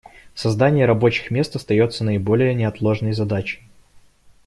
Создание 0.33 0.87
рабочих 0.87 1.29
мест 1.29 1.55
остается 1.55 2.03
наиболее 2.03 2.55
неотложной 2.55 3.13
задачей. 3.13 3.61